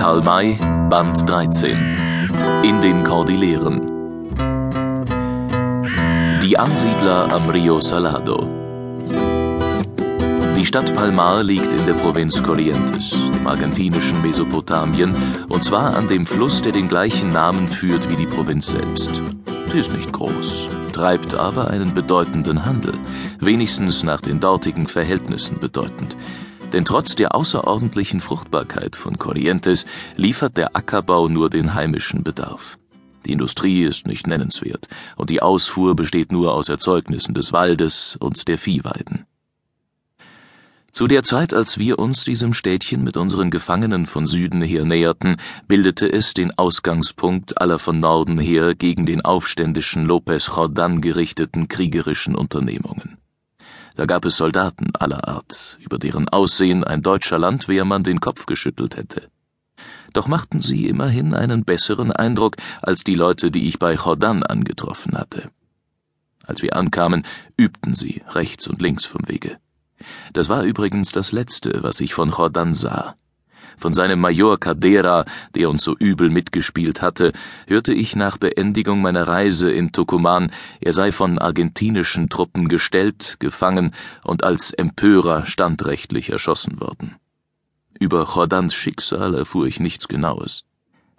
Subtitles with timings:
[0.00, 0.56] Karl May,
[0.88, 1.76] Band 13
[2.62, 3.82] In den Kordilleren
[6.42, 8.48] Die Ansiedler am Rio Salado
[10.56, 15.14] Die Stadt Palmar liegt in der Provinz Corrientes, dem argentinischen Mesopotamien,
[15.50, 19.20] und zwar an dem Fluss, der den gleichen Namen führt wie die Provinz selbst.
[19.70, 22.94] Sie ist nicht groß, treibt aber einen bedeutenden Handel,
[23.38, 26.16] wenigstens nach den dortigen Verhältnissen bedeutend.
[26.72, 32.78] Denn trotz der außerordentlichen Fruchtbarkeit von Corrientes liefert der Ackerbau nur den heimischen Bedarf.
[33.26, 38.48] Die Industrie ist nicht nennenswert, und die Ausfuhr besteht nur aus Erzeugnissen des Waldes und
[38.48, 39.26] der Viehweiden.
[40.92, 45.36] Zu der Zeit, als wir uns diesem Städtchen mit unseren Gefangenen von Süden her näherten,
[45.68, 52.34] bildete es den Ausgangspunkt aller von Norden her gegen den aufständischen Lopez Jordan gerichteten kriegerischen
[52.34, 53.19] Unternehmungen.
[53.96, 58.96] Da gab es Soldaten aller Art, über deren Aussehen ein deutscher Landwehrmann den Kopf geschüttelt
[58.96, 59.30] hätte.
[60.12, 65.16] Doch machten sie immerhin einen besseren Eindruck als die Leute, die ich bei Jordan angetroffen
[65.16, 65.50] hatte.
[66.44, 67.24] Als wir ankamen,
[67.56, 69.58] übten sie rechts und links vom Wege.
[70.32, 73.14] Das war übrigens das Letzte, was ich von Jordan sah.
[73.78, 77.32] Von seinem Major Cadera, der uns so übel mitgespielt hatte,
[77.66, 83.94] hörte ich nach Beendigung meiner Reise in Tucumán, er sei von argentinischen Truppen gestellt, gefangen
[84.24, 87.16] und als Empörer standrechtlich erschossen worden.
[87.98, 90.64] Über Jordans Schicksal erfuhr ich nichts Genaues.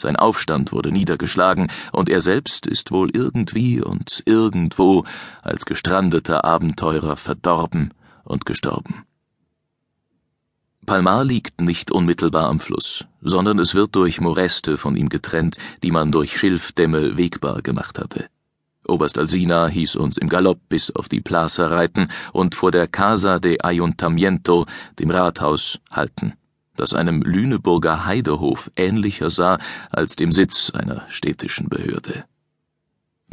[0.02, 5.06] Sein Aufstand wurde niedergeschlagen, und er selbst ist wohl irgendwie und irgendwo
[5.44, 9.06] als gestrandeter Abenteurer verdorben und gestorben.
[10.86, 15.92] Palmar liegt nicht unmittelbar am Fluss, sondern es wird durch Moräste von ihm getrennt, die
[15.92, 18.30] man durch Schilfdämme wegbar gemacht hatte.
[18.88, 23.40] Oberst Alsina hieß uns im Galopp bis auf die Plaza reiten und vor der Casa
[23.40, 24.66] de Ayuntamiento,
[24.98, 26.34] dem Rathaus, halten,
[26.76, 29.60] das einem Lüneburger Heidehof ähnlicher sah
[29.92, 32.26] als dem Sitz einer städtischen Behörde.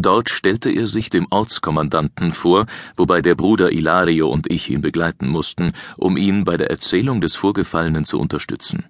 [0.00, 2.66] Dort stellte er sich dem Ortskommandanten vor,
[2.96, 7.34] wobei der Bruder Ilario und ich ihn begleiten mussten, um ihn bei der Erzählung des
[7.34, 8.84] Vorgefallenen zu unterstützen.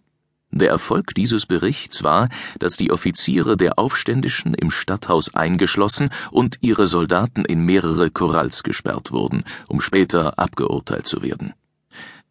[0.50, 6.86] Der Erfolg dieses Berichts war, dass die Offiziere der Aufständischen im Stadthaus eingeschlossen und ihre
[6.86, 11.54] Soldaten in mehrere Koralls gesperrt wurden, um später abgeurteilt zu werden.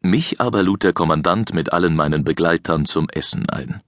[0.02, 3.82] Mich aber lud der Kommandant mit allen meinen Begleitern zum Essen ein.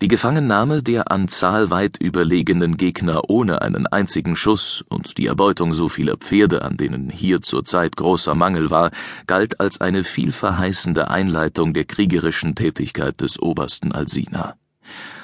[0.00, 5.74] Die Gefangennahme der an Zahl weit überlegenen Gegner ohne einen einzigen Schuss und die Erbeutung
[5.74, 8.92] so vieler Pferde, an denen hier zur Zeit großer Mangel war,
[9.26, 14.54] galt als eine vielverheißende Einleitung der kriegerischen Tätigkeit des Obersten Alsina.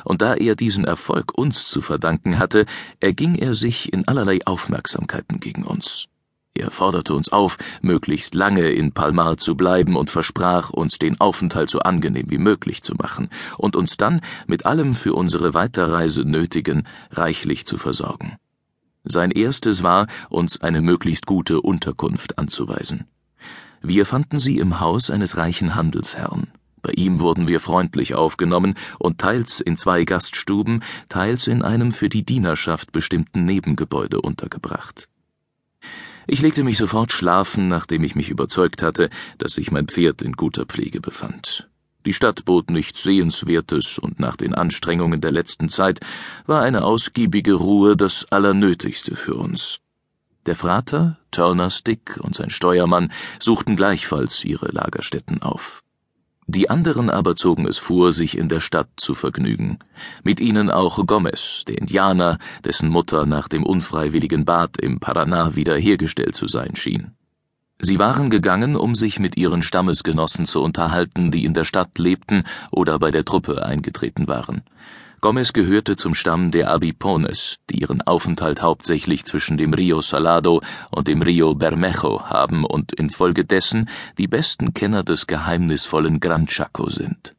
[0.03, 2.67] Und da er diesen Erfolg uns zu verdanken hatte,
[2.99, 6.09] erging er sich in allerlei Aufmerksamkeiten gegen uns.
[6.57, 11.69] Er forderte uns auf, möglichst lange in Palmar zu bleiben und versprach, uns den Aufenthalt
[11.69, 13.29] so angenehm wie möglich zu machen
[13.59, 18.37] und uns dann mit allem für unsere Weiterreise Nötigen reichlich zu versorgen.
[19.03, 23.07] Sein erstes war, uns eine möglichst gute Unterkunft anzuweisen.
[23.83, 26.53] Wir fanden sie im Haus eines reichen Handelsherrn.
[26.81, 32.09] Bei ihm wurden wir freundlich aufgenommen und teils in zwei Gaststuben, teils in einem für
[32.09, 35.09] die Dienerschaft bestimmten Nebengebäude untergebracht.
[36.27, 40.33] Ich legte mich sofort schlafen, nachdem ich mich überzeugt hatte, dass sich mein Pferd in
[40.33, 41.69] guter Pflege befand.
[42.07, 46.01] Die Stadt bot nichts Sehenswertes, und nach den Anstrengungen der letzten Zeit
[46.47, 49.81] war eine ausgiebige Ruhe das Allernötigste für uns.
[50.47, 55.84] Der Frater, Turner Stick und sein Steuermann suchten gleichfalls ihre Lagerstätten auf.
[56.47, 59.79] Die anderen aber zogen es vor, sich in der Stadt zu vergnügen.
[60.23, 66.35] Mit ihnen auch Gomez, der Indianer, dessen Mutter nach dem unfreiwilligen Bad im Paraná wiederhergestellt
[66.35, 67.13] zu sein schien.
[67.81, 72.45] Sie waren gegangen, um sich mit ihren Stammesgenossen zu unterhalten, die in der Stadt lebten
[72.71, 74.63] oder bei der Truppe eingetreten waren.
[75.25, 81.09] Gomez gehörte zum Stamm der Abipones, die ihren Aufenthalt hauptsächlich zwischen dem Rio Salado und
[81.09, 87.35] dem Rio Bermejo haben und infolgedessen die besten Kenner des geheimnisvollen Gran Chaco sind.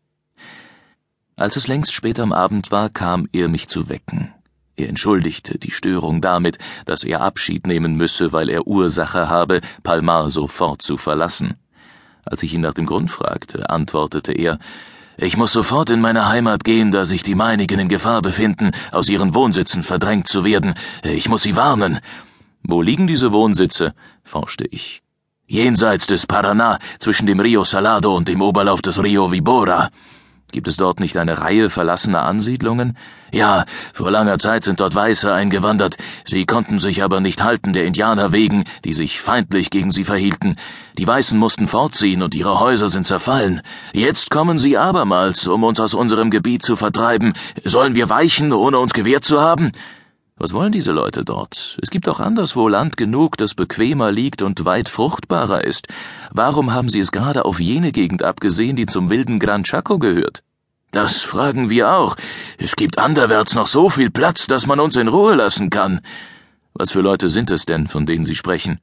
[1.36, 4.34] Als es längst spät am Abend war, kam er mich zu wecken.
[4.76, 10.32] Er entschuldigte die Störung damit, dass er Abschied nehmen müsse, weil er Ursache habe, Palmar
[10.32, 11.60] sofort zu verlassen.
[12.24, 14.58] Als ich ihn nach dem Grund fragte, antwortete er,
[15.18, 19.10] ich muss sofort in meine Heimat gehen, da sich die meinigen in Gefahr befinden, aus
[19.10, 20.74] ihren Wohnsitzen verdrängt zu werden.
[21.04, 22.00] Ich muss sie warnen.
[22.64, 23.94] Wo liegen diese Wohnsitze?
[24.24, 25.02] forschte ich.
[25.48, 29.90] Jenseits des Paraná, zwischen dem Rio Salado und dem Oberlauf des Rio Vibora.
[30.56, 32.96] Gibt es dort nicht eine Reihe verlassener Ansiedlungen?
[33.34, 35.98] Ja, vor langer Zeit sind dort Weiße eingewandert.
[36.24, 40.56] Sie konnten sich aber nicht halten der Indianer wegen, die sich feindlich gegen sie verhielten.
[40.98, 43.64] Die Weißen mussten fortziehen und ihre Häuser sind zerfallen.
[43.92, 47.34] Jetzt kommen sie abermals, um uns aus unserem Gebiet zu vertreiben.
[47.66, 49.74] Sollen wir weichen, ohne uns gewehrt zu haben?
[50.38, 51.80] Was wollen diese Leute dort?
[51.82, 55.88] Es gibt auch anderswo Land genug, das bequemer liegt und weit fruchtbarer ist.
[56.30, 60.44] Warum haben sie es gerade auf jene Gegend abgesehen, die zum wilden Gran Chaco gehört?
[60.92, 62.18] Das fragen wir auch.
[62.58, 66.02] Es gibt anderwärts noch so viel Platz, dass man uns in Ruhe lassen kann.
[66.74, 68.80] Was für Leute sind es denn, von denen Sie sprechen?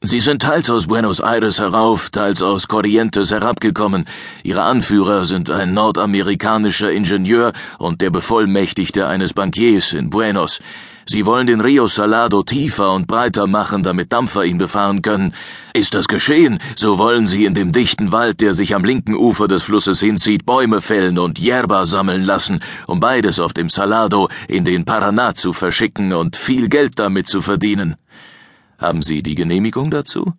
[0.00, 4.04] Sie sind teils aus Buenos Aires herauf, teils aus Corrientes herabgekommen.
[4.44, 10.60] Ihre Anführer sind ein nordamerikanischer Ingenieur und der Bevollmächtigte eines Bankiers in Buenos.
[11.04, 15.34] Sie wollen den Rio Salado tiefer und breiter machen, damit Dampfer ihn befahren können.
[15.72, 19.48] Ist das geschehen, so wollen sie in dem dichten Wald, der sich am linken Ufer
[19.48, 24.64] des Flusses hinzieht, Bäume fällen und Yerba sammeln lassen, um beides auf dem Salado in
[24.64, 27.96] den Paraná zu verschicken und viel Geld damit zu verdienen.
[28.78, 30.32] Haben Sie die Genehmigung dazu?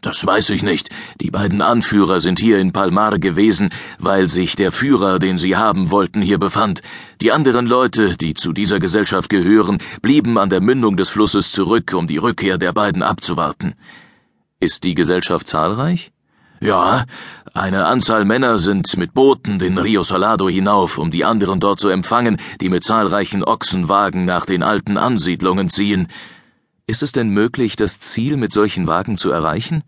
[0.00, 0.88] Das weiß ich nicht.
[1.20, 5.92] Die beiden Anführer sind hier in Palmar gewesen, weil sich der Führer, den sie haben
[5.92, 6.82] wollten, hier befand.
[7.20, 11.94] Die anderen Leute, die zu dieser Gesellschaft gehören, blieben an der Mündung des Flusses zurück,
[11.94, 13.74] um die Rückkehr der beiden abzuwarten.
[14.58, 16.10] Ist die Gesellschaft zahlreich?
[16.60, 17.04] Ja,
[17.54, 21.90] eine Anzahl Männer sind mit Booten den Rio Salado hinauf, um die anderen dort zu
[21.90, 26.08] empfangen, die mit zahlreichen Ochsenwagen nach den alten Ansiedlungen ziehen.
[26.92, 29.82] Ist es denn möglich, das Ziel mit solchen Wagen zu erreichen?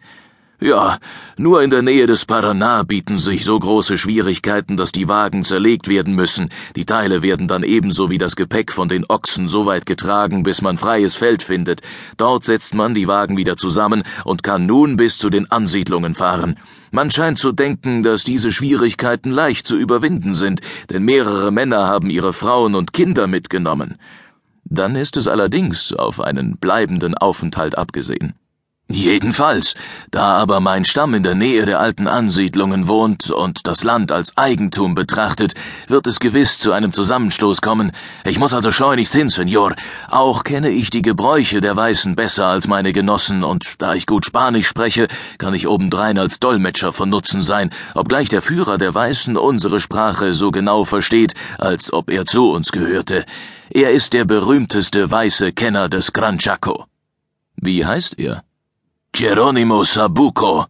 [0.59, 0.97] Ja,
[1.37, 5.87] nur in der Nähe des Paraná bieten sich so große Schwierigkeiten, dass die Wagen zerlegt
[5.89, 6.49] werden müssen.
[6.77, 10.63] Die Teile werden dann ebenso wie das Gepäck von den Ochsen so weit getragen, bis
[10.63, 11.83] man freies Feld findet.
[12.17, 16.59] Dort setzt man die Wagen wieder zusammen und kann nun bis zu den Ansiedlungen fahren.
[16.91, 22.09] Man scheint zu denken, dass diese Schwierigkeiten leicht zu überwinden sind, denn mehrere Männer haben
[22.09, 23.99] ihre Frauen und Kinder mitgenommen.
[24.65, 28.35] Dann ist es allerdings auf einen bleibenden Aufenthalt abgesehen.
[28.89, 29.75] Jedenfalls,
[30.11, 34.37] da aber mein Stamm in der Nähe der alten Ansiedlungen wohnt und das Land als
[34.37, 35.55] Eigentum betrachtet,
[35.89, 37.93] wird es gewiss zu einem Zusammenstoß kommen.
[38.25, 39.75] Ich muss also schleunigst hin, Senor.
[40.11, 44.27] Auch kenne ich die Gebräuche der Weißen besser als meine Genossen, und da ich gut
[44.27, 45.09] Spanisch spreche,
[45.39, 50.35] kann ich obendrein als Dolmetscher von Nutzen sein, obgleich der Führer der Weißen unsere Sprache
[50.35, 53.25] so genau versteht, als ob er zu uns gehörte.
[53.71, 56.85] Er ist der berühmteste weiße Kenner des Gran Chaco.
[57.57, 58.45] Wie heißt er?
[59.17, 60.67] Geronimo Sabuco.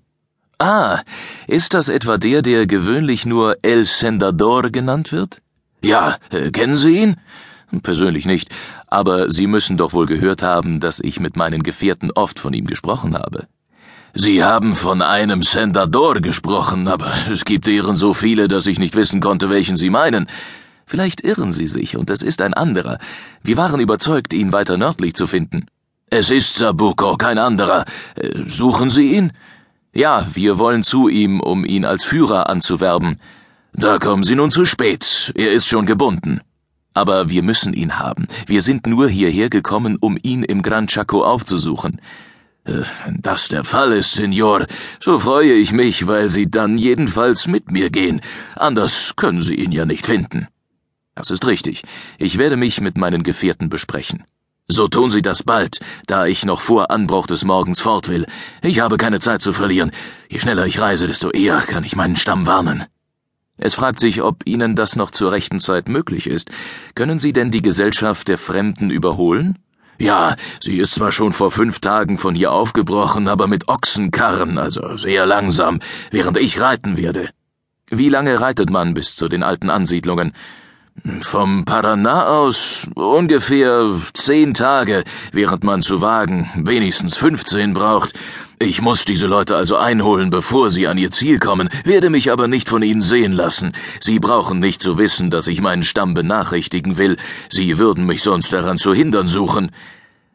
[0.59, 1.01] Ah,
[1.47, 5.41] ist das etwa der, der gewöhnlich nur El Sendador genannt wird?
[5.81, 7.17] Ja, äh, kennen Sie ihn?
[7.83, 8.51] Persönlich nicht,
[8.87, 12.67] aber Sie müssen doch wohl gehört haben, dass ich mit meinen Gefährten oft von ihm
[12.67, 13.47] gesprochen habe.
[14.13, 18.95] Sie haben von einem Sendador gesprochen, aber es gibt deren so viele, dass ich nicht
[18.95, 20.27] wissen konnte, welchen Sie meinen.
[20.85, 22.99] Vielleicht irren Sie sich, und es ist ein anderer.
[23.43, 25.65] Wir waren überzeugt, ihn weiter nördlich zu finden.
[26.17, 27.87] Es ist Sabuko, kein anderer.
[28.15, 29.33] Äh, suchen Sie ihn?
[29.93, 33.19] Ja, wir wollen zu ihm, um ihn als Führer anzuwerben.
[33.73, 35.33] Da kommen Sie nun zu spät.
[35.35, 36.41] Er ist schon gebunden.
[36.93, 38.29] Aber wir müssen ihn haben.
[38.47, 42.01] Wir sind nur hierher gekommen, um ihn im Gran Chaco aufzusuchen.
[42.65, 44.67] Äh, wenn das der Fall ist, Signor,
[45.01, 48.21] so freue ich mich, weil Sie dann jedenfalls mit mir gehen.
[48.55, 50.47] Anders können Sie ihn ja nicht finden.
[51.17, 51.83] Das ist richtig.
[52.19, 54.23] Ich werde mich mit meinen Gefährten besprechen.
[54.67, 58.27] So tun Sie das bald, da ich noch vor Anbruch des Morgens fort will.
[58.63, 59.91] Ich habe keine Zeit zu verlieren.
[60.31, 62.85] Je schneller ich reise, desto eher kann ich meinen Stamm warnen.
[63.59, 66.51] Es fragt sich, ob Ihnen das noch zur rechten Zeit möglich ist.
[66.95, 69.59] Können Sie denn die Gesellschaft der Fremden überholen?
[69.99, 74.97] Ja, sie ist zwar schon vor fünf Tagen von hier aufgebrochen, aber mit Ochsenkarren, also
[74.97, 75.79] sehr langsam,
[76.11, 77.31] während ich reiten werde.
[77.91, 80.33] Wie lange reitet man bis zu den alten Ansiedlungen?
[81.21, 88.13] Vom Paraná aus ungefähr zehn Tage, während man zu Wagen wenigstens fünfzehn braucht.
[88.61, 92.47] Ich muss diese Leute also einholen, bevor sie an ihr Ziel kommen, werde mich aber
[92.47, 93.73] nicht von ihnen sehen lassen.
[94.01, 97.17] Sie brauchen nicht zu wissen, dass ich meinen Stamm benachrichtigen will.
[97.51, 99.73] Sie würden mich sonst daran zu hindern suchen.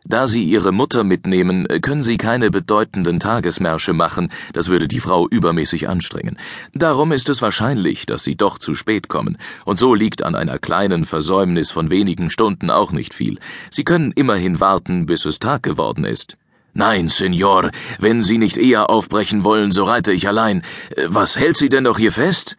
[0.10, 5.28] Da Sie Ihre Mutter mitnehmen, können Sie keine bedeutenden Tagesmärsche machen, das würde die Frau
[5.28, 6.38] übermäßig anstrengen.
[6.74, 10.58] Darum ist es wahrscheinlich, dass Sie doch zu spät kommen, und so liegt an einer
[10.58, 13.38] kleinen Versäumnis von wenigen Stunden auch nicht viel.
[13.70, 16.38] Sie können immerhin warten, bis es Tag geworden ist.
[16.74, 20.64] Nein, Senor, wenn Sie nicht eher aufbrechen wollen, so reite ich allein.
[21.06, 22.58] Was hält Sie denn noch hier fest?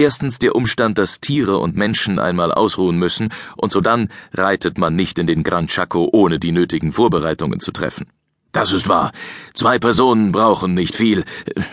[0.00, 5.18] Erstens der Umstand, dass Tiere und Menschen einmal ausruhen müssen, und sodann reitet man nicht
[5.18, 8.06] in den Gran Chaco, ohne die nötigen Vorbereitungen zu treffen.
[8.52, 9.10] Das ist wahr.
[9.54, 11.24] Zwei Personen brauchen nicht viel,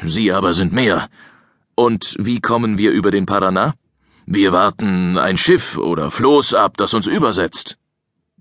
[0.04, 1.08] Sie aber sind mehr.
[1.76, 3.74] Und wie kommen wir über den Paraná?
[4.26, 7.78] Wir warten ein Schiff oder Floß ab, das uns übersetzt.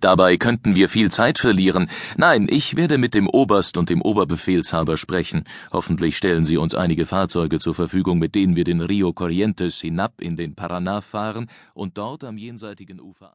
[0.04, 1.88] Dabei könnten wir viel Zeit verlieren.
[2.18, 5.44] Nein, ich werde mit dem Oberst und dem Oberbefehlshaber sprechen.
[5.72, 10.20] Hoffentlich stellen sie uns einige Fahrzeuge zur Verfügung, mit denen wir den Rio Corrientes hinab
[10.20, 13.32] in den Paraná fahren und dort am jenseitigen Ufer